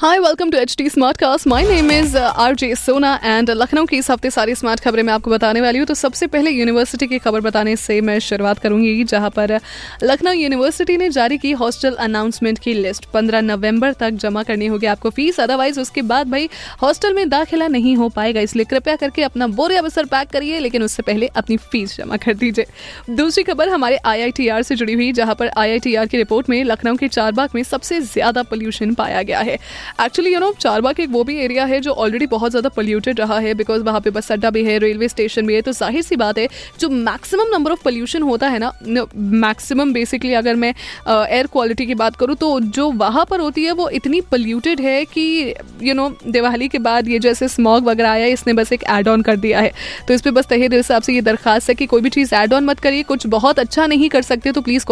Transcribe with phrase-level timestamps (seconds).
[0.00, 3.84] hi welcome to H T smart cast my name is R J Sona and Lucknow
[3.86, 7.06] की इस हफ़्ते सारी smart खबरें मैं आपको बताने वाली हूँ। तो सबसे पहले यूनिवर्सिटी
[7.06, 9.58] की खबर बताने से मैं शुरुआत करूँगी, जहाँ पर
[10.02, 14.86] लखनऊ यूनिवर्सिटी ने जारी की हॉस्टल अनाउंसमेंट की लिस्ट 15 नवंबर तक जमा करनी होगी
[14.86, 16.48] आपको फ़ीस अदरवाइज़ उसके बाद भाई
[16.82, 20.82] हॉस्टल में दाखिला नहीं हो पाएगा। इसलिए कृपया करके अपना बोरे अवसर पैक करिए, लेकिन
[20.82, 22.66] उससे पहले अपनी फ़ीस जमा कर दीजिए।
[23.12, 27.08] दूसरी खबर हमारे आई से जुड़ी हुई, जहाँ पर आई की रिपोर्ट में लखनऊ के
[27.08, 29.58] चारबाग में सबसे ज़्यादा पोल्यूशन पाया गया है।
[30.02, 33.38] एक्चुअली यू नो चारबाग एक वो भी एरिया है जो ऑलरेडी बहुत ज़्यादा पोल्यूटेड रहा
[33.38, 36.16] है बिकॉज़ वहाँ पे बस अड्डा भी है रेलवे स्टेशन भी है। तो ज़ाहिर सी
[36.16, 36.48] बात है,
[36.80, 38.72] जो मैक्सिमम नंबर ऑफ़ पोल्यूशन होता है ना
[39.16, 40.72] मैक्सिमम बेसिकली अगर मैं
[41.08, 45.04] एयर क्वालिटी की बात करूँ तो जो वहाँ पर होती है वो इतनी पोल्यूटेड है
[45.06, 49.08] कि यू नो दिवाली के बाद ये जैसे स्मॉग वगैरह आया, इसने बस एक एड
[49.08, 49.72] ऑन कर दिया है।
[50.08, 52.34] तो इस पर बस तहे दिल से आपसे ये दरखास्त है कि कोई भी चीज़
[52.34, 54.84] एड ऑन मत करिए, कुछ बहुत अच्छा नहीं कर सकते तो प्लीज़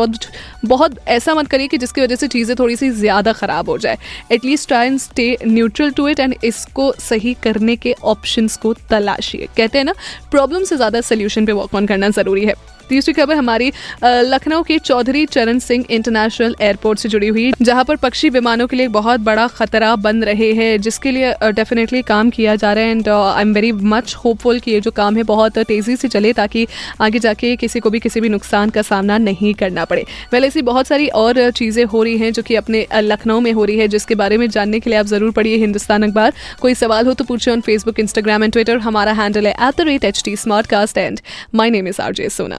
[0.66, 3.98] बहुत ऐसा मत करिए कि जिसकी वजह से चीज़ें थोड़ी सी ज़्यादा ख़राब हो जाए।
[4.32, 9.48] At least try and stay neutral to it and इसको सही करने के ऑप्शंस को तलाशिए
[9.56, 9.94] कहते हैं ना
[10.30, 12.54] प्रॉब्लम से ज़्यादा सोल्यूशन पे वर्क ऑन करना ज़रूरी है
[12.88, 13.72] तीसरी खबर हमारी
[14.04, 18.76] लखनऊ के चौधरी चरण सिंह इंटरनेशनल एयरपोर्ट से जुड़ी हुई, जहाँ पर पक्षी विमानों के
[18.76, 22.90] लिए बहुत बड़ा खतरा बन रहे हैं, जिसके लिए डेफिनेटली काम किया जा रहा है
[22.90, 26.32] and I am very much hopeful कि ये जो काम है बहुत तेज़ी से चले,
[26.34, 26.66] ताकि
[27.00, 30.62] आगे जाके किसी को भी किसी भी नुकसान का सामना नहीं करना पड़े। वैसे ऐसी
[30.62, 33.88] बहुत सारी और चीज़ें हो रही हैं जो कि अपने लखनऊ में हो रही है,
[33.88, 37.24] जिसके बारे में जानने के लिए आप ज़रूर पढ़िए हिंदुस्तान अखबार। कोई सवाल हो तो
[37.24, 40.66] पूछे on Facebook Instagram and Twitter हमारा हैंडल है at the rate H T smart
[40.66, 41.20] cast and
[41.54, 42.58] my name is R J Sona